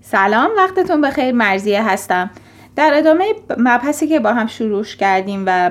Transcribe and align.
سلام 0.00 0.50
وقتتون 0.56 1.00
بخیر 1.00 1.32
مرزیه 1.32 1.90
هستم. 1.90 2.30
در 2.76 2.90
ادامه 2.94 3.24
مبحثی 3.58 4.06
که 4.08 4.20
با 4.20 4.32
هم 4.32 4.46
شروع 4.46 4.84
کردیم 4.84 5.44
و 5.46 5.70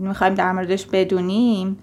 می‌خوایم 0.00 0.34
در 0.34 0.52
موردش 0.52 0.86
بدونیم 0.86 1.78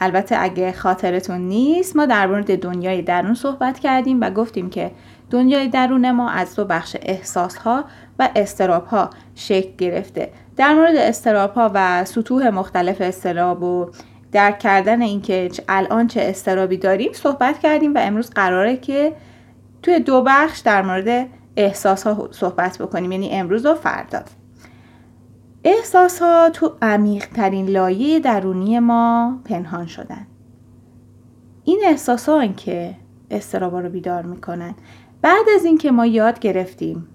البته 0.00 0.36
اگه 0.38 0.72
خاطرتون 0.72 1.40
نیست 1.40 1.96
ما 1.96 2.06
در 2.06 2.26
مورد 2.26 2.60
دنیای 2.60 3.02
درون 3.02 3.34
صحبت 3.34 3.78
کردیم 3.78 4.20
و 4.20 4.30
گفتیم 4.30 4.70
که 4.70 4.90
دنیای 5.30 5.68
درون 5.68 6.10
ما 6.10 6.30
از 6.30 6.56
دو 6.56 6.64
بخش 6.64 6.96
احساس 7.02 7.56
ها 7.56 7.84
و 8.18 8.28
استراب 8.36 8.86
ها 8.86 9.10
شکل 9.34 9.70
گرفته. 9.78 10.30
در 10.56 10.74
مورد 10.74 10.96
استراب 10.96 11.54
ها 11.54 11.70
و 11.74 12.04
سطوح 12.04 12.48
مختلف 12.50 13.00
استراب 13.00 13.62
و 13.62 13.90
درک 14.32 14.58
کردن 14.58 15.02
اینکه 15.02 15.50
الان 15.68 16.06
چه 16.06 16.22
استرابی 16.22 16.76
داریم 16.76 17.12
صحبت 17.12 17.58
کردیم 17.58 17.94
و 17.94 17.98
امروز 17.98 18.30
قراره 18.30 18.76
که 18.76 19.12
توی 19.86 20.00
دو 20.00 20.22
بخش 20.26 20.58
در 20.58 20.82
مورد 20.82 21.28
احساس 21.56 22.06
ها 22.06 22.28
صحبت 22.30 22.78
بکنیم 22.78 23.12
یعنی 23.12 23.30
امروز 23.30 23.66
و 23.66 23.74
فردا. 23.74 24.22
احساس 25.64 26.22
ها 26.22 26.50
تو 26.50 26.76
عمیق 26.82 27.26
ترین 27.26 27.66
لایه 27.66 28.20
درونی 28.20 28.78
ما 28.78 29.38
پنهان 29.44 29.86
شدن. 29.86 30.26
این 31.64 31.80
احساس 31.84 32.28
ها 32.28 32.46
که 32.46 32.94
استرابا 33.30 33.80
رو 33.80 33.88
بیدار 33.88 34.22
می‌کنن. 34.22 34.74
بعد 35.22 35.46
از 35.54 35.64
اینکه 35.64 35.90
ما 35.90 36.06
یاد 36.06 36.38
گرفتیم 36.38 37.08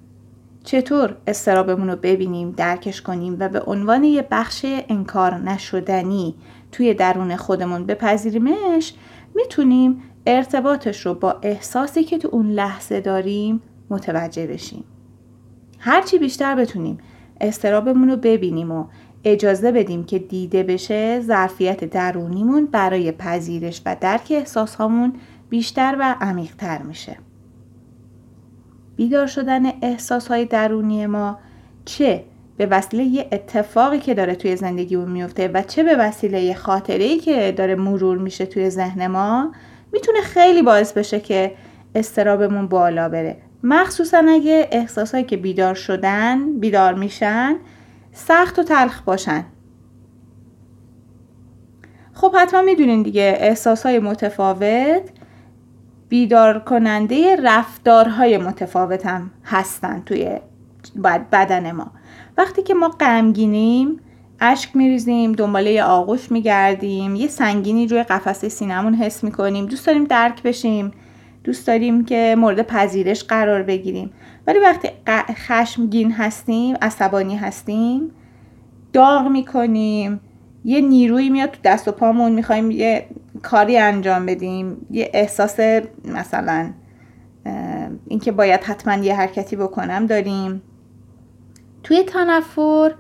چطور 0.64 1.18
استرابمون 1.28 1.90
رو 1.90 1.96
ببینیم 1.96 2.52
درکش 2.52 3.02
کنیم 3.02 3.38
و 3.40 3.50
به 3.50 3.62
عنوان 3.62 4.04
یه 4.04 4.28
بخش 4.32 4.66
انکار 4.66 5.34
نشدنی 5.34 6.36
توی 6.72 6.94
درون 6.94 7.36
خودمون 7.36 7.86
بپذیریمش 7.86 8.94
می‌تونیم 9.36 10.04
ارتباطش 10.26 11.06
رو 11.06 11.14
با 11.14 11.32
احساسی 11.42 12.04
که 12.04 12.18
تو 12.18 12.30
اون 12.32 12.52
لحظه 12.52 13.02
داریم 13.02 13.62
متوجه 13.90 14.48
بشیم. 14.48 14.84
هرچی 15.80 16.20
بیشتر 16.20 16.56
بتونیم 16.56 16.98
استرابمون 17.42 18.10
رو 18.10 18.18
ببینیم 18.18 18.72
و 18.72 18.86
اجازه 19.24 19.72
بدیم 19.72 20.04
که 20.04 20.20
دیده 20.20 20.64
بشه 20.64 21.22
ظرفیت 21.22 21.84
درونیمون 21.84 22.66
برای 22.66 23.12
پذیرش 23.12 23.82
و 23.86 23.96
درک 24.02 24.28
احساس 24.30 24.76
هامون 24.76 25.14
بیشتر 25.50 25.96
و 26.00 26.16
عمیقتر 26.22 26.82
میشه. 26.82 27.18
بیدار 28.96 29.28
شدن 29.28 29.66
احساس 29.82 30.28
های 30.28 30.46
درونی 30.46 31.06
ما 31.06 31.40
چه 31.86 32.24
به 32.58 32.66
وسیله 32.66 33.04
یه 33.04 33.28
اتفاقی 33.32 34.00
که 34.00 34.14
داره 34.14 34.36
توی 34.36 34.56
زندگیمون 34.56 35.12
میفته 35.12 35.48
و 35.48 35.62
چه 35.62 35.84
به 35.84 35.96
وسیله 35.96 36.54
خاطره 36.54 37.18
که 37.18 37.54
داره 37.58 37.76
مرور 37.76 38.18
میشه 38.18 38.46
توی 38.46 38.70
ذهن 38.70 39.08
ما 39.08 39.52
می‌تونه 39.94 40.22
خیلی 40.22 40.62
باعث 40.62 40.94
بشه 40.94 41.20
که 41.20 41.56
استرابمون 41.96 42.68
بالا 42.68 43.10
بره. 43.10 43.38
مخصوصا 43.64 44.24
اگه 44.30 44.68
احساسهایی 44.72 45.26
که 45.26 45.38
بیدار 45.38 45.74
شدن 45.74 46.60
بیدار 46.60 46.94
میشن 46.94 47.56
سخت 48.12 48.60
و 48.60 48.64
تلخ 48.64 49.02
باشن. 49.02 49.46
خب 52.14 52.36
حتما 52.36 52.62
می‌دونین 52.62 53.04
دیگه 53.04 53.38
احساسهای 53.40 54.00
متفاوت 54.00 55.02
بیدار 56.10 56.60
کننده 56.60 57.36
رفتارهای 57.44 58.38
متفاوت 58.38 59.06
هم 59.06 59.32
هستن 59.46 60.04
توی 60.06 60.40
بدن 61.32 61.72
ما. 61.72 61.92
وقتی 62.38 62.64
که 62.64 62.74
ما 62.74 62.90
غمگینیم 62.90 64.00
اشک 64.42 64.76
میریزیم 64.76 65.32
دنباله 65.32 65.84
آغوش 65.84 66.32
میگردیم 66.32 67.16
یه 67.16 67.28
سنگینی 67.28 67.88
روی 67.88 68.04
قفسه 68.04 68.50
سینمون 68.50 68.94
حس 68.94 69.24
می‌کنیم. 69.24 69.66
دوست 69.66 69.88
داریم 69.88 70.04
درک 70.04 70.44
بشیم. 70.44 70.92
دوست 71.44 71.68
داریم 71.68 72.06
که 72.06 72.36
مورد 72.38 72.62
پذیرش 72.62 73.24
قرار 73.24 73.64
بگیریم. 73.64 74.12
ولی 74.48 74.60
وقتی 74.60 74.90
خشمگین 75.34 76.12
هستیم 76.12 76.76
عصبانی 76.82 77.36
هستیم 77.36 78.12
داغ 78.94 79.28
می‌کنیم. 79.28 80.20
یه 80.66 80.82
نیروی 80.82 81.30
میاد 81.30 81.52
تو 81.52 81.60
دست 81.64 81.88
و 81.88 81.92
پامون 81.92 82.32
می‌خوایم 82.32 82.72
یه 82.72 83.06
کاری 83.42 83.78
انجام 83.78 84.26
بدیم. 84.26 84.86
یه 84.92 85.12
احساس 85.14 85.60
مثلا 86.06 86.72
اینکه 88.08 88.32
باید 88.32 88.64
حتما 88.64 89.04
یه 89.04 89.16
حرکتی 89.16 89.56
بکنم 89.56 90.06
داریم. 90.06 90.62
توی 91.84 92.04
تنفر 92.04 92.92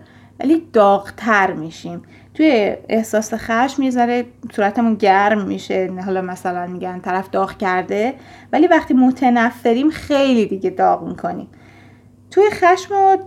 ولی 0.43 0.67
داغتر 0.73 1.53
میشیم. 1.53 2.01
توی 2.33 2.75
احساس 2.89 3.33
خشم 3.33 3.83
می‌ذاره 3.83 4.25
صورتمون 4.55 4.95
گرم 4.95 5.47
میشه. 5.47 5.93
حالا 6.05 6.21
مثلا 6.21 6.67
میگن 6.67 6.99
طرف 6.99 7.29
داغ 7.29 7.57
کرده 7.57 8.13
ولی 8.53 8.67
وقتی 8.67 8.93
متنفریم 8.93 9.89
خیلی 9.89 10.45
دیگه 10.45 10.69
داغ 10.69 11.07
می‌کنیم. 11.07 11.47
توی 12.31 12.43
خشم 12.51 12.93
و 12.93 13.17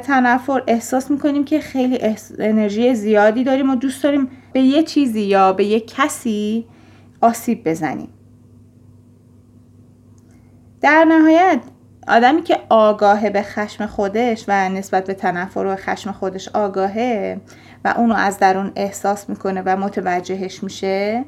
تنفر 0.00 0.62
احساس 0.66 1.10
می‌کنیم 1.10 1.44
که 1.44 1.60
خیلی 1.60 1.98
انرژی 2.38 2.94
زیادی 2.94 3.44
داریم 3.44 3.70
و 3.70 3.74
دوست 3.74 4.04
داریم 4.04 4.28
به 4.52 4.60
یه 4.60 4.82
چیزی 4.82 5.20
یا 5.20 5.52
به 5.52 5.64
یه 5.64 5.80
کسی 5.80 6.66
آسیب 7.20 7.68
بزنیم. 7.68 8.08
در 10.80 11.04
نهایت 11.04 11.60
آدمی 12.10 12.42
که 12.42 12.58
آگاهه 12.68 13.30
به 13.30 13.42
خشم 13.42 13.86
خودش 13.86 14.44
و 14.48 14.68
نسبت 14.68 15.06
به 15.06 15.14
تنفر 15.14 15.60
و 15.60 15.76
خشم 15.76 16.12
خودش 16.12 16.48
آگاهه 16.48 17.40
و 17.84 17.94
اونو 17.96 18.14
از 18.14 18.38
درون 18.38 18.72
احساس 18.76 19.28
می‌کنه 19.28 19.62
و 19.66 19.76
متوجهش 19.76 20.62
میشه 20.62 21.24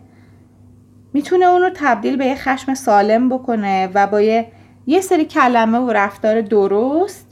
می‌تونه 1.12 1.44
اونو 1.44 1.70
تبدیل 1.74 2.16
به 2.16 2.26
یه 2.26 2.34
خشم 2.34 2.74
سالم 2.74 3.28
بکنه 3.28 3.90
و 3.94 4.06
با 4.06 4.20
یه, 4.20 4.46
یه 4.86 5.00
سری 5.00 5.24
کلمه 5.24 5.78
و 5.78 5.92
رفتار 5.92 6.40
درست 6.40 7.26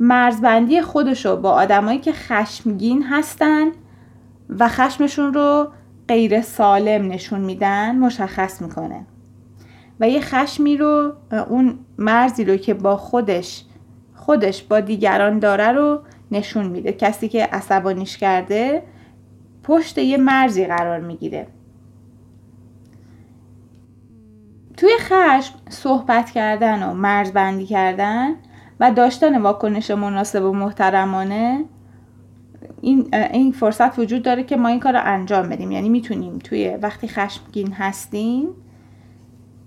مرزبندی 0.00 0.80
خودشو 0.80 1.36
با 1.36 1.50
آدمایی 1.50 1.98
که 1.98 2.12
خشمگین 2.12 3.02
هستن 3.02 3.66
و 4.58 4.68
خشمشون 4.68 5.34
رو 5.34 5.68
غیر 6.08 6.40
سالم 6.40 7.08
نشون 7.08 7.40
میدن 7.40 7.96
مشخص 7.96 8.62
می‌کنه. 8.62 9.06
و 10.00 10.08
یه 10.08 10.20
خشمی 10.20 10.76
رو 10.76 11.12
اون 11.48 11.78
مرزی 11.98 12.44
رو 12.44 12.56
که 12.56 12.74
با 12.74 12.96
خودش 12.96 13.64
خودش 14.14 14.62
با 14.62 14.80
دیگران 14.80 15.38
داره 15.38 15.72
رو 15.72 16.00
نشون 16.30 16.66
میده. 16.66 16.92
کسی 16.92 17.28
که 17.28 17.44
عصبانیش 17.44 18.16
کرده 18.16 18.82
پشت 19.62 19.98
یه 19.98 20.16
مرزی 20.16 20.66
قرار 20.66 21.00
می‌گیره. 21.00 21.46
توی 24.76 24.90
خشم 25.00 25.54
صحبت 25.68 26.30
کردن 26.30 26.82
و 26.82 26.94
مرزبندی 26.94 27.66
کردن 27.66 28.34
و 28.80 28.90
داشتن 28.90 29.42
واکنش 29.42 29.90
مناسب 29.90 30.44
و 30.44 30.52
محترمانه 30.52 31.64
این, 32.80 33.14
این 33.14 33.52
فرصت 33.52 33.98
وجود 33.98 34.22
داره 34.22 34.44
که 34.44 34.56
ما 34.56 34.68
این 34.68 34.80
کار 34.80 34.92
رو 34.92 35.00
انجام 35.04 35.48
بدیم. 35.48 35.70
یعنی 35.70 35.88
می‌تونیم 35.88 36.38
توی 36.38 36.78
وقتی 36.82 37.08
خشمگین 37.08 37.72
هستیم 37.72 38.48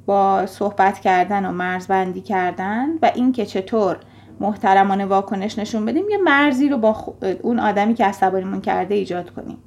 با 0.08 0.46
صحبت 0.46 1.00
کردن 1.00 1.46
و 1.46 1.52
مرزبندی 1.52 2.22
کردن 2.22 2.90
و 3.02 3.12
اینکه 3.16 3.46
چطور 3.46 3.98
محترمانه 4.40 5.06
واکنش 5.06 5.60
نشون 5.60 5.86
بدیم 5.86 6.10
یه 6.10 6.18
مرزی 6.18 6.70
رو 6.70 6.78
با 6.78 7.16
اون 7.42 7.60
آدمی 7.60 7.94
که 7.94 8.06
عصبانیمون 8.06 8.62
کرده 8.62 8.96
ایجاد 8.96 9.30
کنیم. 9.30 9.58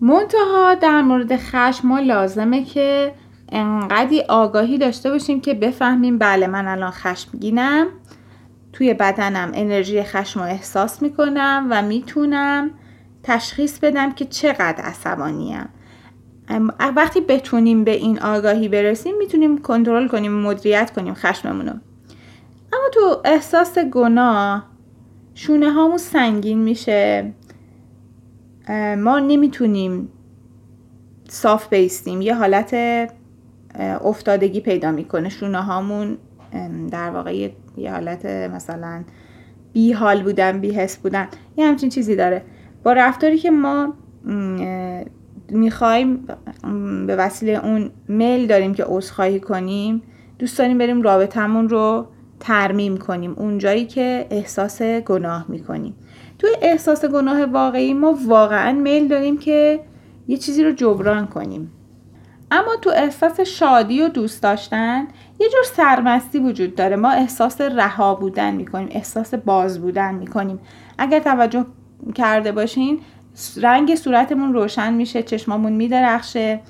منتها 0.00 0.74
در 0.74 1.02
مورد 1.02 1.36
خشم 1.36 1.88
ما 1.88 2.00
لازمه 2.00 2.64
که 2.64 3.14
انقدی 3.52 4.20
آگاهی 4.20 4.78
داشته 4.78 5.10
باشیم 5.10 5.40
که 5.40 5.54
بفهمیم 5.54 6.18
بله 6.18 6.46
من 6.46 6.68
الان 6.68 6.90
خشمگینم 6.90 7.86
توی 8.72 8.94
بدنم 8.94 9.52
انرژی 9.54 10.02
خشم 10.02 10.40
رو 10.40 10.46
احساس 10.46 11.02
می‌کنم 11.02 11.66
و 11.70 11.82
می‌تونم 11.82 12.70
تشخیص 13.22 13.78
بدم 13.78 14.12
که 14.12 14.24
چقدر 14.24 14.84
عصبانیم. 14.84 15.68
وقتی 16.96 17.20
بتونیم 17.20 17.84
به 17.84 17.90
این 17.90 18.20
آگاهی 18.20 18.68
برسیم 18.68 19.16
می‌تونیم 19.18 19.58
کنترل 19.58 20.08
کنیم 20.08 20.32
مدیریت 20.32 20.90
کنیم 20.90 21.14
خشممون 21.14 21.66
رو. 21.66 21.72
اما 22.72 22.88
تو 22.94 23.20
احساس 23.24 23.78
گناه 23.78 24.66
شونه 25.34 25.72
هامون 25.72 25.98
سنگین 25.98 26.58
میشه. 26.58 27.32
ما 28.98 29.18
نمی‌تونیم 29.18 30.08
صاف 31.28 31.68
بیستیم. 31.68 32.20
یه 32.20 32.34
حالت 32.34 32.74
افتادگی 34.04 34.60
پیدا 34.60 34.90
می‌کنه. 34.90 35.28
شونه 35.28 35.62
هامون 35.62 36.18
در 36.90 37.10
واقع 37.10 37.36
یه 37.76 37.92
حالت 37.92 38.26
مثلا 38.26 39.04
بی 39.72 39.92
حال 39.92 40.22
بودن 40.22 40.60
بی 40.60 40.70
حس 40.70 40.96
بودن. 40.96 41.28
یه 41.56 41.66
همچین 41.66 41.88
چیزی 41.88 42.16
داره. 42.16 42.42
با 42.84 42.92
رفتاری 42.92 43.38
که 43.38 43.50
ما 43.50 43.94
می‌خوایم 45.48 46.26
به 47.06 47.16
وسیله 47.16 47.64
اون 47.64 47.90
میل 48.08 48.46
داریم 48.46 48.74
که 48.74 48.84
عذرخواهی 48.86 49.40
کنیم 49.40 50.02
دوست 50.38 50.58
داریم 50.58 50.78
بریم 50.78 51.02
رابطمون 51.02 51.68
رو 51.68 52.06
ترمیم 52.40 52.96
کنیم 52.96 53.34
اونجایی 53.36 53.86
که 53.86 54.26
احساس 54.30 54.82
گناه 54.82 55.44
می‌کنیم. 55.48 55.94
توی 56.38 56.50
احساس 56.62 57.04
گناه 57.04 57.44
واقعی 57.44 57.94
ما 57.94 58.18
واقعا 58.26 58.72
میل 58.72 59.08
داریم 59.08 59.38
که 59.38 59.80
یه 60.28 60.36
چیزی 60.36 60.64
رو 60.64 60.72
جبران 60.72 61.26
کنیم. 61.26 61.72
اما 62.50 62.76
تو 62.82 62.90
احساس 62.90 63.40
شادی 63.40 64.02
و 64.02 64.08
دوست 64.08 64.42
داشتن 64.42 65.08
یه 65.40 65.48
جور 65.48 65.62
سرمستی 65.64 66.38
وجود 66.38 66.74
داره. 66.74 66.96
ما 66.96 67.10
احساس 67.10 67.60
رها 67.60 68.14
بودن 68.14 68.54
می‌کنیم 68.54 68.88
احساس 68.90 69.34
باز 69.34 69.80
بودن 69.80 70.14
می‌کنیم. 70.14 70.58
اگر 70.98 71.18
توجه 71.18 71.66
کرده 72.14 72.52
باشین 72.52 73.00
رنگ 73.56 73.94
صورتمون 73.94 74.52
روشن 74.52 74.92
میشه 74.94 75.22
چشمامون 75.22 75.72
میدرخشه. 75.72 76.60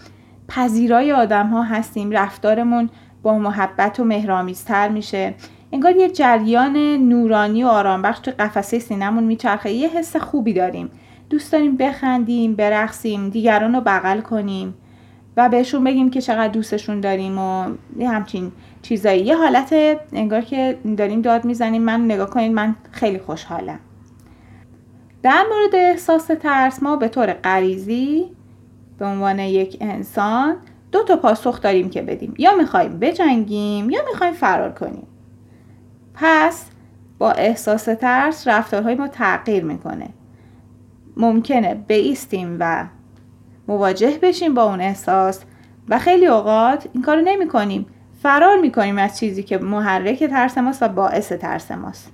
پذیرای 0.49 1.13
آدم 1.13 1.47
ها 1.47 1.63
هستیم 1.63 2.11
رفتارمون 2.11 2.91
با 3.23 3.39
محبت 3.39 4.01
و 4.01 4.05
مهرامیزتر 4.05 4.89
میشه. 4.89 5.35
انگار 5.73 5.97
یه 5.97 6.11
جریان 6.11 6.77
نورانی 6.97 7.65
و 7.65 7.67
آرامبخش 7.67 8.19
تو 8.19 8.31
قفسه 8.39 8.79
سینمون 8.79 9.25
میچرخه. 9.25 9.73
یه 9.73 9.89
حس 9.89 10.17
خوبی 10.17 10.53
داریم. 10.53 10.91
دوست 11.31 11.53
داریم 11.53 11.77
بخندیم 11.77 12.55
برقصیم 12.55 13.29
دیگران 13.29 13.75
رو 13.75 13.81
بغل 13.81 14.21
کنیم 14.21 14.75
و 15.37 15.49
بهشون 15.49 15.85
بگیم 15.85 16.11
که 16.11 16.21
چقدر 16.21 16.49
دوستشون 16.49 17.01
داریم 17.01 17.39
و 17.39 17.67
یه 17.99 18.11
همچین 18.11 18.53
چیزایی. 18.83 19.23
یه 19.23 19.37
حالت 19.37 19.75
انگار 20.13 20.41
که 20.41 20.79
داریم 20.97 21.21
داد 21.23 21.45
می‌زنیم. 21.45 21.83
من 21.83 22.05
نگاه 22.05 22.31
کنید 22.31 22.53
من 22.53 22.77
خیلی 22.91 23.19
خوشحالم. 23.19 23.79
در 25.23 25.45
مورد 25.51 25.75
احساس 25.75 26.27
ترس 26.27 26.83
ما 26.83 26.97
به 26.97 27.09
طور 27.09 27.33
غریزی 27.33 28.31
به 28.99 29.05
عنوان 29.05 29.39
یک 29.39 29.77
انسان 29.81 30.57
دو 30.93 31.03
تا 31.05 31.17
پاسخ 31.17 31.61
داریم 31.61 31.91
که 31.91 32.03
بدیم. 32.03 32.35
یا 32.39 32.57
می‌خوایم 32.57 32.99
بجنگیم 32.99 33.91
یا 33.91 34.01
می‌خوایم 34.13 34.33
فرار 34.33 34.73
کنیم. 34.73 35.07
پس 36.15 36.65
با 37.19 37.33
احساس 37.33 37.85
ترس 37.85 38.49
رفتارهای 38.49 38.95
ما 38.95 39.09
تغییر 39.09 39.65
می‌کنه. 39.65 40.09
ممکنه 41.17 41.75
بیستیم 41.75 42.57
و 42.61 42.87
مواجه 43.69 44.19
بشیم 44.23 44.55
با 44.55 44.65
اون 44.65 44.81
احساس 44.81 45.45
و 45.89 45.99
خیلی 45.99 46.27
اوقات 46.27 46.89
این 46.93 47.03
کارو 47.03 47.21
نمی 47.21 47.49
کنیم 47.49 47.87
فرار 48.23 48.61
می 48.61 48.73
کنیم 48.73 48.99
از 48.99 49.19
چیزی 49.19 49.43
که 49.43 49.59
محرک 49.59 50.25
ترس 50.25 50.59
ماست 50.59 50.83
و 50.83 50.89
باعث 50.89 51.33
ترس 51.33 51.71
ماست. 51.71 52.13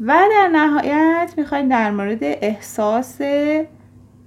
و 0.00 0.18
در 0.30 0.48
نهایت 0.52 1.34
می‌خوایم 1.36 1.68
در 1.68 1.90
مورد 1.90 2.18
احساس 2.22 3.20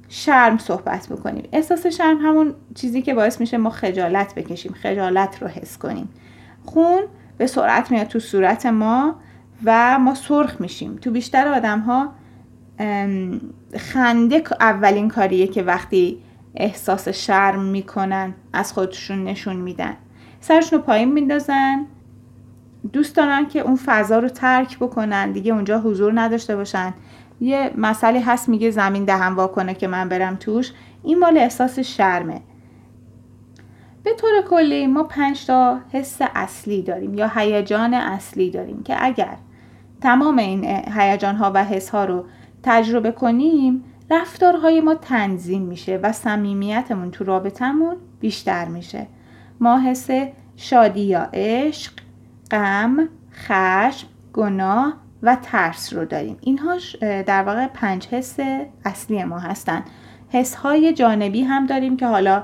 شرم 0.10 0.58
صحبت 0.58 1.08
بکنیم. 1.08 1.50
احساس 1.52 1.88
شرم 1.88 2.18
همون 2.18 2.54
چیزی 2.76 3.02
که 3.02 3.14
باعث 3.14 3.40
میشه 3.40 3.58
ما 3.58 3.70
خجالت 3.70 4.36
بکشیم 4.36 4.74
خجالت 4.74 5.42
رو 5.42 5.48
حس 5.48 5.78
کنیم. 5.78 6.10
خون 6.66 7.02
به 7.38 7.48
سرعت 7.48 7.92
میاد 7.92 8.08
تو 8.08 8.20
صورت 8.20 8.66
ما 8.66 9.16
و 9.66 10.00
ما 10.00 10.16
سرخ 10.16 10.62
میشیم. 10.62 10.96
تو 10.96 11.12
بیشتر 11.12 11.48
آدم 11.48 11.80
ها 11.80 12.14
خنده 13.78 14.44
اولین 14.60 15.08
کاریه 15.10 15.48
که 15.48 15.64
وقتی 15.64 16.18
احساس 16.56 17.08
شرم 17.08 17.62
می‌کنن 17.62 18.34
از 18.54 18.74
خودشون 18.74 19.24
نشون 19.24 19.56
میدن. 19.56 19.96
سرشون 20.42 20.80
رو 20.80 20.86
پایین 20.86 21.12
میندازن. 21.12 21.86
دوست 22.94 23.16
دارن 23.16 23.48
که 23.48 23.60
اون 23.60 23.80
فضا 23.86 24.20
رو 24.20 24.30
ترک 24.30 24.78
بکنن. 24.78 25.32
دیگه 25.32 25.54
اونجا 25.54 25.80
حضور 25.80 26.22
نداشته 26.22 26.56
باشن. 26.56 26.94
یه 27.42 27.72
مسئله 27.78 28.20
هست 28.20 28.50
میگه 28.50 28.72
زمین 28.72 29.06
دهم 29.06 29.36
واکنه 29.36 29.74
که 29.74 29.88
من 29.88 30.10
برم 30.10 30.36
توش. 30.36 30.72
این 31.04 31.20
مال 31.20 31.38
احساس 31.38 31.80
شرمه. 31.80 32.42
به 34.04 34.14
طور 34.14 34.32
کلی 34.50 34.88
ما 34.88 35.04
پنج 35.04 35.46
تا 35.46 35.80
حس 35.92 36.18
اصلی 36.22 36.82
داریم 36.82 37.14
یا 37.14 37.32
هیجان 37.36 37.94
اصلی 37.94 38.52
داریم 38.52 38.84
که 38.84 39.06
اگر 39.06 39.38
تمام 40.02 40.38
این 40.38 40.66
هیجان 40.96 41.36
ها 41.36 41.52
و 41.56 41.64
حس 41.64 41.90
ها 41.90 42.06
رو 42.06 42.26
تجربه 42.64 43.12
کنیم 43.12 43.84
رفتارهای 44.10 44.82
ما 44.82 44.96
تنظیم 44.96 45.62
میشه 45.62 46.00
و 46.04 46.12
صمیمیتمون 46.12 47.12
تو 47.12 47.24
رابطمون 47.24 47.96
بیشتر 48.20 48.66
میشه. 48.66 49.08
ما 49.60 49.80
حس 49.80 50.10
شادی 50.56 51.02
یا 51.02 51.30
عشق 51.34 51.92
غم 52.52 53.10
خشم 53.34 54.08
گناه 54.34 54.94
و 55.24 55.38
ترس 55.42 55.94
رو 55.94 56.06
داریم. 56.06 56.38
اینها 56.42 56.78
در 57.02 57.44
واقع 57.44 57.68
پنج 57.68 58.08
حس 58.08 58.38
اصلی 58.86 59.24
ما 59.24 59.40
هستن. 59.40 59.84
حس 60.30 60.56
های 60.56 60.94
جانبی 60.94 61.42
هم 61.44 61.66
داریم 61.66 61.98
که 61.98 62.08
حالا 62.08 62.44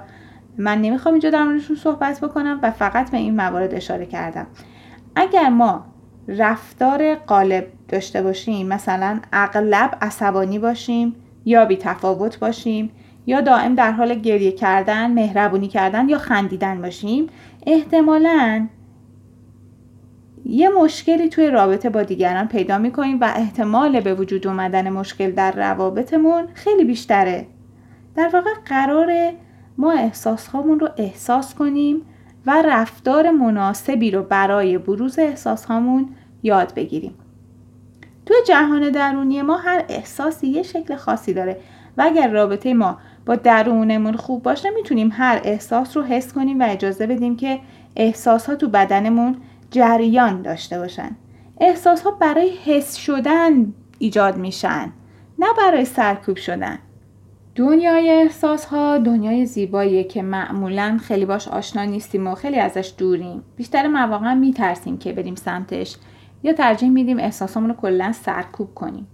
من 0.57 0.81
نمی‌خوام 0.81 1.13
اینجا 1.13 1.30
در 1.30 1.44
موردشون 1.44 1.75
صحبت 1.75 2.22
بکنم 2.22 2.60
و 2.63 2.72
فقط 2.72 3.12
به 3.12 3.18
این 3.18 3.36
موارد 3.36 3.74
اشاره 3.74 4.06
کردم. 4.06 4.48
اگر 5.16 5.50
ما 5.50 5.86
رفتار 6.28 7.16
غالب 7.16 7.68
داشته 7.88 8.22
باشیم 8.22 8.68
مثلا 8.68 9.19
اغلب 9.34 9.98
عصبانی 10.02 10.60
باشیم 10.60 11.16
یا 11.46 11.66
بی 11.66 11.78
تفاوت 11.78 12.40
باشیم 12.40 12.92
یا 13.25 13.42
دائم 13.42 13.75
در 13.75 13.92
حال 13.92 14.13
گریه 14.13 14.52
کردن 14.52 15.12
مهربونی 15.12 15.68
کردن 15.68 16.10
یا 16.10 16.18
خندیدن 16.18 16.81
باشیم 16.81 17.28
احتمالا 17.68 18.68
یه 20.45 20.69
مشکلی 20.69 21.30
توی 21.30 21.50
رابطه 21.50 21.89
با 21.89 22.03
دیگران 22.03 22.47
پیدا 22.47 22.77
می‌کنیم 22.77 23.18
و 23.21 23.33
احتمال 23.36 24.00
به 24.00 24.13
وجود 24.13 24.47
اومدن 24.47 24.89
مشکل 24.89 25.31
در 25.31 25.51
روابطمون 25.51 26.47
خیلی 26.53 26.83
بیشتره. 26.83 27.47
در 28.15 28.30
واقع 28.33 28.50
قرار 28.65 29.31
ما 29.77 29.92
احساسهامون 29.92 30.80
رو 30.80 30.89
احساس 30.97 31.56
کنیم 31.56 32.01
و 32.45 32.62
رفتار 32.65 33.31
مناسبی 33.31 34.12
رو 34.12 34.24
برای 34.24 34.77
بروز 34.77 35.19
احساسهامون 35.19 36.09
یاد 36.44 36.74
بگیریم. 36.74 37.15
توی 38.25 38.38
جهان 38.47 38.89
درونی 38.89 39.42
ما 39.42 39.57
هر 39.57 39.83
احساسی 39.89 40.47
یه 40.47 40.63
شکل 40.63 40.95
خاصی 40.95 41.33
داره 41.33 41.57
و 41.97 42.01
اگر 42.06 42.30
رابطه 42.30 42.74
ما 42.74 42.97
با 43.25 43.36
درونمون 43.36 44.15
خوب 44.15 44.44
باشه 44.44 44.69
می‌تونیم 44.69 45.09
هر 45.13 45.42
احساس 45.44 45.97
رو 45.97 46.03
حس 46.03 46.33
کنیم 46.33 46.59
و 46.59 46.65
اجازه 46.69 47.07
بدیم 47.07 47.36
که 47.36 47.59
احساس 47.95 48.45
ها 48.45 48.56
تو 48.56 48.69
بدنمون 48.69 49.36
جریان 49.75 50.42
داشته 50.42 50.80
باشن. 50.80 51.16
احساس 51.60 52.01
ها 52.01 52.12
برای 52.12 52.50
حس 52.66 52.95
شدن 52.95 53.74
ایجاد 54.00 54.38
میشن 54.38 54.94
نه 55.39 55.48
برای 55.57 55.86
سرکوب 55.86 56.38
شدن. 56.38 56.80
دنیای 57.56 58.10
احساس 58.10 58.66
ها 58.66 58.98
دنیای 58.98 59.45
زیباییه 59.45 60.04
که 60.04 60.22
معمولا 60.22 61.00
خیلی 61.01 61.25
باش 61.25 61.48
آشنا 61.48 61.83
نیستیم 61.83 62.27
و 62.27 62.36
خیلی 62.36 62.60
ازش 62.60 62.94
دوریم. 62.98 63.44
بیشتر 63.56 63.88
مواقع 63.88 64.33
میترسیم 64.33 64.98
که 64.98 65.13
بریم 65.13 65.36
سمتش 65.36 65.98
یا 66.44 66.54
ترجیح 66.54 66.89
میدیم 66.89 67.19
احساسامون 67.19 67.69
رو 67.69 67.75
کلا 67.75 68.12
سرکوب 68.12 68.74
کنیم. 68.75 69.07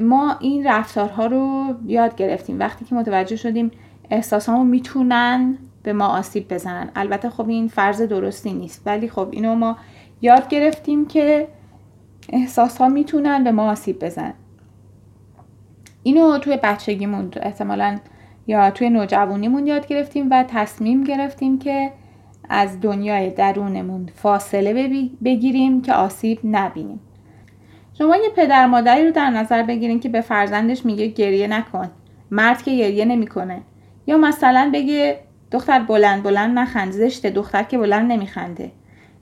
ما 0.00 0.36
این 0.40 0.66
رفتارها 0.66 1.26
رو 1.26 1.74
یاد 1.86 2.16
گرفتیم. 2.16 2.58
وقتی 2.58 2.84
که 2.84 2.94
متوجه 2.94 3.36
شدیم 3.36 3.70
احساسامون 4.10 4.66
می‌تونن 4.66 5.58
به 5.82 5.92
ما 5.92 6.06
آسیب 6.06 6.54
بزنن. 6.54 6.90
البته 6.96 7.30
خب 7.30 7.48
این 7.48 7.68
فرض 7.68 8.02
درستی 8.02 8.52
نیست 8.52 8.82
ولی 8.86 9.08
خب 9.08 9.28
اینو 9.30 9.54
ما 9.54 9.76
یاد 10.20 10.48
گرفتیم 10.48 11.06
که 11.06 11.48
احساس 12.28 12.78
ها 12.78 12.88
می‌تونن 12.88 13.44
به 13.44 13.52
ما 13.52 13.70
آسیب 13.70 14.04
بزنن. 14.04 14.34
اینو 16.02 16.38
توی 16.38 16.58
بچگیمون 16.62 17.30
احتمالا 17.42 17.98
یا 18.46 18.70
توی 18.70 18.90
نوجوانیمون 18.90 19.66
یاد 19.66 19.86
گرفتیم 19.86 20.28
و 20.30 20.44
تصمیم 20.48 21.04
گرفتیم 21.04 21.58
که 21.58 21.92
از 22.48 22.80
دنیای 22.80 23.30
درونمون 23.30 24.08
فاصله 24.14 24.88
بگیریم 25.24 25.82
که 25.82 25.94
آسیب 25.94 26.38
نبینیم. 26.44 27.00
شما 27.98 28.16
یه 28.16 28.28
پدر 28.36 28.66
مادری 28.66 29.06
رو 29.06 29.10
در 29.10 29.30
نظر 29.30 29.62
بگیرین 29.62 30.00
که 30.00 30.08
به 30.08 30.20
فرزندش 30.20 30.86
میگه 30.86 31.06
گریه 31.06 31.46
نکن. 31.46 31.90
مرد 32.30 32.62
که 32.62 32.70
گریه 32.70 33.04
نمی‌کنه. 33.04 33.62
یا 34.06 34.16
مثلا 34.16 34.70
بگه 34.74 35.18
دختر 35.52 35.78
بلند 35.78 36.22
بلند 36.22 36.58
نخند 36.58 36.92
زشته 36.92 37.30
دختر 37.30 37.62
که 37.62 37.78
بلند 37.78 38.12
نمیخنده. 38.12 38.70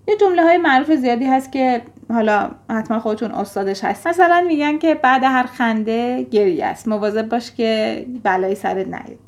یه 0.08 0.16
جمله 0.16 0.42
های 0.42 0.58
معروف 0.58 0.90
زیادی 0.92 1.26
هست 1.26 1.52
که 1.52 1.82
حالا 2.08 2.50
حتما 2.70 3.00
خودتون 3.00 3.30
استادش 3.30 3.84
هست. 3.84 4.06
مثلا 4.06 4.44
میگن 4.48 4.78
که 4.78 4.94
بعد 4.94 5.24
هر 5.24 5.46
خنده 5.46 6.22
گریه 6.22 6.66
است. 6.66 6.88
مواظب 6.88 7.28
باش 7.28 7.52
که 7.52 8.06
بلایی 8.22 8.54
سرت 8.54 8.86
نیاد. 8.86 9.18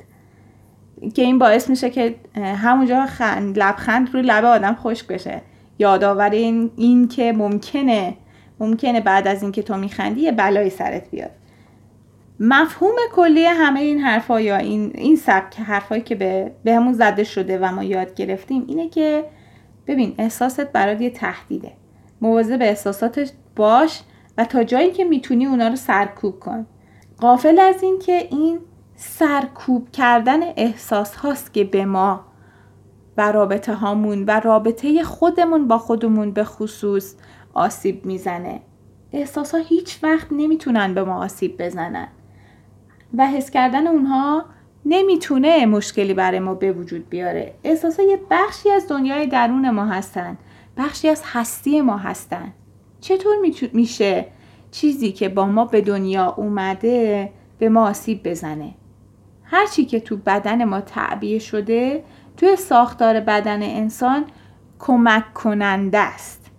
که 1.13 1.21
این 1.21 1.39
باعث 1.39 1.69
میشه 1.69 1.89
که 1.89 2.15
همونجا 2.35 3.05
خند 3.05 3.59
لبخند 3.59 4.13
روی 4.13 4.21
لب 4.21 4.45
آدم 4.45 4.75
خشک 4.75 5.07
بشه. 5.07 5.41
یادآور 5.79 6.29
این, 6.29 6.71
این 6.75 7.07
که 7.07 7.33
ممکنه 7.33 8.13
ممکنه 8.59 9.01
بعد 9.01 9.27
از 9.27 9.43
اینکه 9.43 9.63
تو 9.63 9.77
میخندی 9.77 10.21
یه 10.21 10.31
بلایی 10.31 10.69
سرت 10.69 11.09
بیاد. 11.11 11.31
مفهوم 12.39 12.95
کلی 13.11 13.45
همه 13.45 13.79
این 13.79 13.99
حرفا 13.99 14.41
یا 14.41 14.57
این 14.57 14.91
این 14.95 15.15
سبک 15.15 15.59
حرفایی 15.59 16.01
که 16.01 16.15
به 16.15 16.51
بهمون 16.63 16.93
زده 16.93 17.23
شده 17.23 17.59
و 17.59 17.71
ما 17.71 17.83
یاد 17.83 18.13
گرفتیم 18.13 18.63
اینه 18.67 18.89
که 18.89 19.25
ببین 19.87 20.15
احساست 20.17 20.71
برات 20.71 21.01
یه 21.01 21.09
تهدیده. 21.09 21.71
مواظب 22.21 22.59
به 22.59 22.69
احساساتش 22.69 23.29
باش 23.55 24.01
و 24.37 24.45
تا 24.45 24.63
جایی 24.63 24.91
که 24.91 25.03
می‌تونی 25.03 25.45
اونا 25.45 25.67
رو 25.67 25.75
سرکوب 25.75 26.39
کن. 26.39 26.65
قافل 27.17 27.59
از 27.59 27.83
این 27.83 27.99
که 27.99 28.27
این 28.31 28.59
سرکوب 28.95 29.91
کردن 29.91 30.39
احساس 30.55 31.15
هاست 31.15 31.53
که 31.53 31.63
به 31.63 31.85
ما 31.85 32.25
و 33.17 33.31
رابطه 33.31 33.73
هامون 33.73 34.25
و 34.25 34.39
رابطه 34.39 35.03
خودمون 35.03 35.67
با 35.67 35.77
خودمون 35.77 36.31
به 36.31 36.43
خصوص 36.43 37.15
آسیب 37.53 38.05
می‌زنه. 38.05 38.61
احساس 39.11 39.55
ها 39.55 39.61
هیچ 39.61 39.99
وقت 40.03 40.27
نمی‌تونن 40.31 40.93
به 40.93 41.03
ما 41.03 41.23
آسیب 41.23 41.63
بزنن. 41.65 42.07
و 43.17 43.27
حس 43.27 43.49
کردن 43.49 43.87
اونها 43.87 44.45
نمی‌تونه 44.85 45.65
مشکلی 45.65 46.13
برای 46.13 46.39
ما 46.39 46.53
به 46.53 46.71
وجود 46.71 47.09
بیاره. 47.09 47.53
احساس 47.63 47.99
یه 47.99 48.19
بخشی 48.31 48.69
از 48.69 48.87
دنیای 48.87 49.27
درون 49.27 49.69
ما 49.69 49.85
هستن. 49.85 50.37
بخشی 50.77 51.09
از 51.09 51.21
هستی 51.25 51.81
ما 51.81 51.97
هستن. 51.97 52.53
چطور 53.01 53.35
میشه 53.73 54.25
چیزی 54.71 55.11
که 55.11 55.29
با 55.29 55.45
ما 55.45 55.65
به 55.65 55.81
دنیا 55.81 56.33
اومده 56.37 57.29
به 57.59 57.69
ما 57.69 57.89
آسیب 57.89 58.29
بزنه؟ 58.29 58.73
هر 59.43 59.65
چی 59.65 59.85
که 59.85 59.99
تو 59.99 60.17
بدن 60.17 60.63
ما 60.63 60.81
تعبیه 60.81 61.39
شده 61.39 62.03
توی 62.37 62.55
ساختار 62.55 63.19
بدن 63.19 63.63
انسان 63.63 64.25
کمک 64.79 65.33
کننده 65.33 65.99
است. 65.99 66.51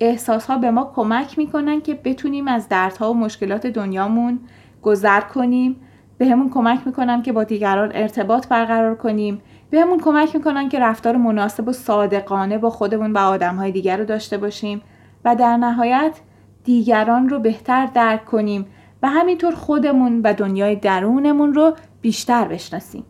احساس 0.00 0.46
ها 0.46 0.58
به 0.58 0.70
ما 0.70 0.92
کمک 0.94 1.38
می‌کنن 1.38 1.80
که 1.80 1.94
بتونیم 1.94 2.48
از 2.48 2.68
دردها 2.68 3.10
و 3.10 3.14
مشکلات 3.14 3.66
دنیامون 3.66 4.40
گذر 4.82 5.20
کنیم 5.20 5.76
به 6.18 6.26
همون 6.26 6.50
کمک 6.50 6.86
می‌کنن 6.86 7.22
که 7.22 7.32
با 7.32 7.44
دیگران 7.44 7.92
ارتباط 7.94 8.48
برقرار 8.48 8.94
کنیم 8.94 9.42
به 9.70 9.80
همون 9.80 10.00
کمک 10.00 10.36
می‌کنن 10.36 10.68
که 10.68 10.78
رفتار 10.78 11.16
مناسب 11.16 11.68
و 11.68 11.72
صادقانه 11.72 12.58
با 12.58 12.70
خودمون 12.70 13.12
و 13.12 13.18
آدمهای 13.18 13.72
دیگر 13.72 13.96
رو 13.96 14.04
داشته 14.04 14.38
باشیم 14.38 14.82
و 15.24 15.36
در 15.36 15.56
نهایت 15.56 16.20
دیگران 16.64 17.28
رو 17.28 17.38
بهتر 17.38 17.86
درک 17.86 18.24
کنیم 18.24 18.66
و 19.02 19.08
همینطور 19.08 19.54
خودمون 19.54 20.20
و 20.24 20.34
دنیای 20.34 20.76
درونمون 20.76 21.54
رو 21.54 21.74
بیشتر 22.00 22.48
بشناسیم. 22.48 23.04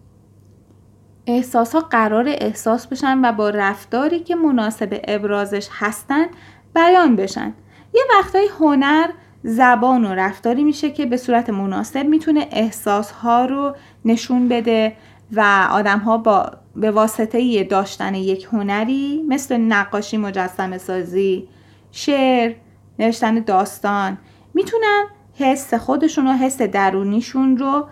احساس 1.26 1.74
ها 1.74 1.80
قرار 1.80 2.24
احساس 2.28 2.86
بشن 2.86 3.24
و 3.24 3.32
با 3.32 3.50
رفتاری 3.50 4.18
که 4.18 4.34
مناسب 4.34 5.00
ابرازش 5.08 5.68
هستن 5.72 6.26
بیان 6.74 7.16
بشن. 7.16 7.54
یه 7.94 8.02
وقتای 8.18 8.48
هنر 8.60 9.08
زبان 9.42 10.04
و 10.04 10.14
رفتاری 10.14 10.64
میشه 10.64 10.90
که 10.90 11.06
به 11.06 11.16
صورت 11.16 11.50
مناسب 11.50 12.06
می‌تونه 12.06 12.48
احساس 12.50 13.10
ها 13.10 13.44
رو 13.44 13.76
نشون 14.04 14.48
بده 14.48 14.96
و 15.32 15.68
آدم 15.70 15.98
ها 15.98 16.18
با 16.18 16.50
به 16.76 16.90
واسطه 16.90 17.64
داشتن 17.64 18.14
یک 18.14 18.48
هنری 18.52 19.24
مثل 19.28 19.56
نقاشی 19.56 20.16
مجسم 20.16 20.78
سازی 20.78 21.48
شعر 21.92 22.54
نوشتن 22.98 23.40
داستان 23.40 24.18
می‌تونن 24.54 25.04
حس 25.34 25.74
خودشون 25.74 26.26
و 26.26 26.32
حس 26.32 26.62
درونیشون 26.62 27.56
رو 27.56 27.88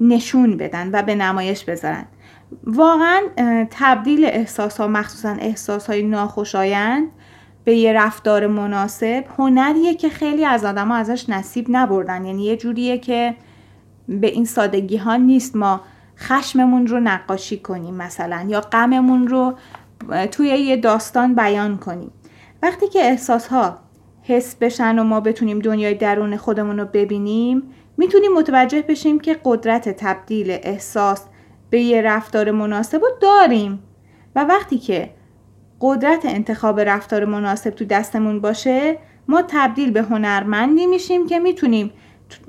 نشون 0.00 0.56
بدن 0.56 0.90
و 0.92 1.02
به 1.02 1.14
نمایش 1.14 1.64
بذارن. 1.64 2.06
واقعا 2.64 3.20
تبدیل 3.70 4.24
احساس 4.24 4.80
ها 4.80 4.86
مخصوصا 4.86 5.28
احساس 5.28 5.86
های 5.86 6.02
ناخوشایند 6.02 7.08
به 7.68 7.74
یه 7.74 7.92
رفتار 7.92 8.46
مناسب 8.46 9.24
هنریه 9.38 9.94
که 9.94 10.08
خیلی 10.08 10.44
از 10.44 10.64
آدم 10.64 10.88
ها 10.88 10.94
ازش 10.94 11.28
نصیب 11.28 11.66
نبردن. 11.68 12.24
یعنی 12.24 12.44
یه 12.44 12.56
جوریه 12.56 12.98
که 12.98 13.34
به 14.08 14.26
این 14.26 14.44
سادگی 14.44 14.96
ها 14.96 15.16
نیست 15.16 15.56
ما 15.56 15.80
خشممون 16.18 16.86
رو 16.86 17.00
نقاشی 17.00 17.58
کنیم 17.58 17.94
مثلا 17.94 18.46
یا 18.48 18.60
غممون 18.60 19.28
رو 19.28 19.54
توی 20.30 20.48
یه 20.48 20.76
داستان 20.76 21.34
بیان 21.34 21.76
کنیم. 21.78 22.10
وقتی 22.62 22.88
که 22.88 23.00
احساس 23.00 23.48
ها 23.48 23.78
حس 24.22 24.54
بشن 24.54 24.98
و 24.98 25.04
ما 25.04 25.20
بتونیم 25.20 25.58
دنیای 25.58 25.94
درون 25.94 26.36
خودمون 26.36 26.78
رو 26.78 26.84
ببینیم 26.92 27.62
می‌تونیم 27.96 28.32
متوجه 28.32 28.82
بشیم 28.82 29.20
که 29.20 29.36
قدرت 29.44 29.88
تبدیل 29.88 30.58
احساس 30.62 31.22
به 31.70 31.80
یه 31.80 32.02
رفتار 32.02 32.50
مناسب 32.50 33.00
رو 33.00 33.08
داریم. 33.20 33.82
و 34.36 34.44
وقتی 34.44 34.78
که 34.78 35.17
قدرت 35.80 36.24
انتخاب 36.24 36.80
رفتار 36.80 37.24
مناسب 37.24 37.70
تو 37.70 37.84
دستمون 37.84 38.40
باشه 38.40 38.98
ما 39.28 39.42
تبدیل 39.48 39.90
به 39.90 40.02
هنرمندی 40.02 40.86
میشیم 40.86 41.26
که 41.26 41.38
می‌تونیم 41.38 41.90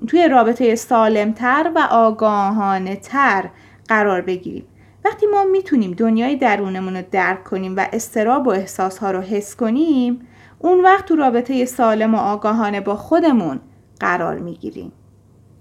توی 0.07 0.27
رابطه 0.27 0.75
سالمتر 0.75 1.71
و 1.75 1.87
آگاهانه 1.91 2.95
تر 2.95 3.49
قرار 3.87 4.21
بگیریم. 4.21 4.65
وقتی 5.05 5.25
ما 5.25 5.43
می‌تونیم 5.43 5.91
دنیای 5.91 6.35
درونمون 6.35 6.95
رو 6.95 7.03
درک 7.11 7.43
کنیم 7.43 7.77
و 7.77 7.85
استراب 7.93 8.47
و 8.47 8.49
احساسها 8.49 9.11
رو 9.11 9.21
حس 9.21 9.55
کنیم 9.55 10.27
اون 10.59 10.81
وقت 10.81 11.05
تو 11.05 11.15
رابطه 11.15 11.65
سالم 11.65 12.15
و 12.15 12.17
آگاهانه 12.17 12.81
با 12.81 12.95
خودمون 12.95 13.59
قرار 13.99 14.37
می‌گیریم. 14.37 14.91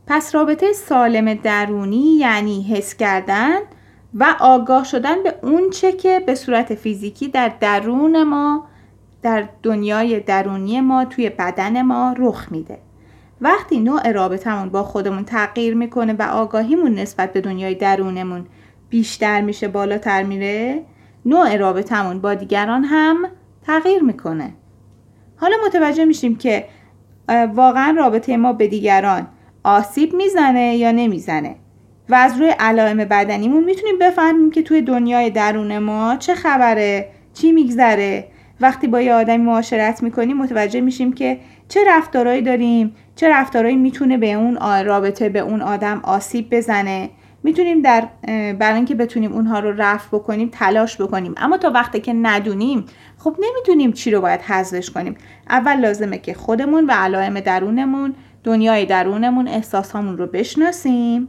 پس 0.06 0.34
رابطه 0.34 0.72
سالم 0.72 1.34
درونی 1.34 2.16
یعنی 2.18 2.62
حس 2.62 2.94
کردن 2.94 3.58
و 4.14 4.36
آگاه 4.40 4.84
شدن 4.84 5.22
به 5.22 5.34
اون 5.42 5.70
چه 5.70 5.92
که 5.92 6.20
به 6.26 6.34
صورت 6.34 6.74
فیزیکی 6.74 7.28
در 7.28 7.52
درون 7.60 8.22
ما 8.22 8.64
در 9.22 9.48
دنیای 9.62 10.20
درونی 10.20 10.80
ما 10.80 11.04
توی 11.04 11.30
بدن 11.30 11.82
ما 11.82 12.14
رخ 12.18 12.52
میده. 12.52 12.78
وقتی 13.40 13.80
نوع 13.80 14.12
رابطمون 14.12 14.68
با 14.68 14.82
خودمون 14.82 15.24
تغییر 15.24 15.74
می‌کنه 15.74 16.12
و 16.12 16.22
آگاهیمون 16.22 16.94
نسبت 16.94 17.32
به 17.32 17.40
دنیای 17.40 17.74
درونمون 17.74 18.46
بیشتر 18.90 19.40
میشه 19.40 19.68
بالاتر 19.68 20.22
میره 20.22 20.82
نوع 21.26 21.56
رابطمون 21.56 22.20
با 22.20 22.34
دیگران 22.34 22.84
هم 22.84 23.28
تغییر 23.66 24.02
می‌کنه. 24.02 24.52
حالا 25.36 25.56
متوجه 25.66 26.04
میشیم 26.04 26.36
که 26.36 26.64
واقعا 27.54 27.94
رابطه 27.98 28.36
ما 28.36 28.52
به 28.52 28.68
دیگران 28.68 29.26
آسیب 29.64 30.14
می‌زنه 30.14 30.76
یا 30.76 30.92
نمی‌زنه. 30.92 31.56
و 32.08 32.14
از 32.14 32.40
روی 32.40 32.54
علائم 32.58 32.96
بدنیمون 32.96 33.64
می‌تونیم 33.64 33.98
بفهمیم 33.98 34.50
که 34.50 34.62
توی 34.62 34.82
دنیای 34.82 35.30
درون 35.30 35.78
ما 35.78 36.16
چه 36.16 36.34
خبره 36.34 37.08
چی 37.34 37.52
میگذره. 37.52 38.28
وقتی 38.60 38.88
با 38.88 39.00
یه 39.00 39.14
آدمی 39.14 39.36
معاشرت 39.36 40.02
می‌کنیم 40.02 40.36
متوجه 40.36 40.80
میشیم 40.80 41.12
که 41.12 41.38
چه 41.68 41.80
رفتارهایی 41.88 42.42
داریم 42.42 42.94
چه 43.16 43.28
رفتارهایی 43.28 43.76
می‌تونه 43.76 44.18
به 44.18 44.32
اون 44.32 44.58
رابطه 44.84 45.28
به 45.28 45.38
اون 45.38 45.62
آدم 45.62 46.00
آسیب 46.04 46.50
بزنه. 46.50 47.10
می‌تونیم 47.42 47.82
در 47.82 48.08
برای 48.52 48.76
اینکه 48.76 48.94
بتونیم 48.94 49.32
اونها 49.32 49.58
رو 49.58 49.72
رفع 49.76 50.08
بکنیم 50.16 50.48
تلاش 50.52 51.00
بکنیم. 51.00 51.34
اما 51.36 51.56
تا 51.56 51.70
وقتی 51.70 52.00
که 52.00 52.12
ندونیم 52.12 52.84
خب 53.18 53.36
نمی‌دونیم 53.38 53.92
چی 53.92 54.10
رو 54.10 54.20
باید 54.20 54.40
حذفش 54.40 54.90
کنیم. 54.90 55.16
اول 55.50 55.80
لازمه 55.80 56.18
که 56.18 56.34
خودمون 56.34 56.86
و 56.86 56.90
علائم 56.92 57.40
درونمون 57.40 58.14
دنیای 58.44 58.86
درونمون 58.86 59.48
احساسامون 59.48 60.18
رو 60.18 60.26
بشناسیم. 60.26 61.28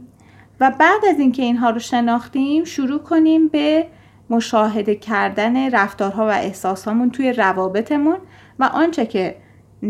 و 0.60 0.70
بعد 0.78 1.04
از 1.08 1.18
اینکه 1.18 1.42
اینها 1.42 1.70
رو 1.70 1.78
شناختیم 1.78 2.64
شروع 2.64 2.98
کنیم 2.98 3.48
به 3.48 3.86
مشاهده 4.30 4.94
کردن 4.94 5.70
رفتارها 5.70 6.26
و 6.26 6.30
احساسامون 6.30 7.10
توی 7.10 7.32
روابطمون 7.32 8.16
و 8.58 8.64
آنچه 8.64 9.06
که 9.06 9.36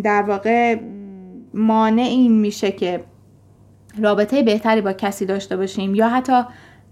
در 0.02 0.22
واقع 0.22 0.80
مانع 1.54 2.02
این 2.02 2.40
میشه 2.40 2.72
که 2.72 3.04
رابطه 3.98 4.42
بهتری 4.42 4.80
با 4.80 4.92
کسی 4.92 5.26
داشته 5.26 5.56
باشیم 5.56 5.94
یا 5.94 6.08
حتی 6.08 6.42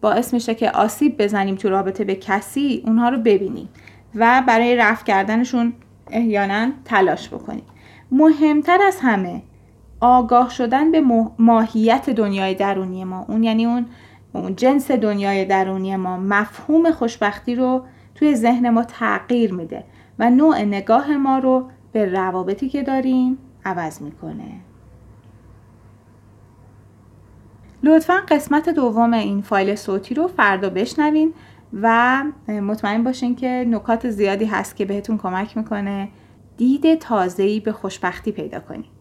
باعث 0.00 0.35
میشه 0.35 0.54
که 0.54 0.70
آسیب 0.70 1.23
بزنیم 1.23 1.54
تو 1.54 1.68
رابطه 1.68 2.04
به 2.04 2.14
کسی 2.14 2.82
اونها 2.87 3.08
رو 3.08 3.18
ببینیم 3.18 3.68
و 4.14 4.42
برای 4.47 4.76
رفع 4.76 5.04
کردنشون 5.04 5.73
احیانا 6.11 6.70
تلاش 6.85 7.28
بکنیم. 7.28 7.64
مهمتر 8.11 8.78
از 8.82 8.99
همه 9.02 9.42
آگاه 10.00 10.50
شدن 10.50 10.93
به 10.93 11.02
ماهیت 11.38 12.11
دنیای 12.11 12.55
درونی 12.55 13.05
ما. 13.05 13.25
اون 13.28 13.43
یعنی 13.43 13.67
اون 13.67 13.87
اون 14.33 14.57
جنس 14.57 14.90
دنیای 14.90 15.45
درونی 15.45 15.97
ما. 15.97 16.17
مفهوم 16.17 16.90
خوشبختی 16.90 17.55
رو 17.55 17.85
توی 18.14 18.35
ذهن 18.35 18.71
ما 18.71 18.85
تغییر 18.85 19.55
میده 19.55 19.85
و 20.19 20.31
نوع 20.31 20.62
نگاه 20.62 21.17
ما 21.17 21.38
رو 21.38 21.71
به 21.93 22.12
روابطی 22.12 22.69
که 22.69 22.83
داریم 22.83 23.38
عوض 23.64 24.02
می‌کنه. 24.02 24.52
لطفا 27.83 28.14
قسمت 28.28 28.69
دوم 28.69 29.14
این 29.14 29.43
فایل 29.43 29.75
صوتی 29.75 30.14
رو 30.14 30.28
فردا 30.28 30.71
بشنوین 30.71 31.35
و 31.83 32.25
مطمئن 32.49 33.05
باشین 33.05 33.37
که 33.37 33.64
نکات 33.69 34.11
زیادی 34.11 34.45
هست 34.45 34.76
که 34.76 34.85
بهتون 34.85 35.19
کمک 35.19 35.57
می‌کنه. 35.57 36.09
دید 36.57 36.99
تازه‌ای 36.99 37.61
به 37.61 37.73
خوشبختی 37.73 38.33
پیدا 38.33 38.61
کنید 38.61 38.98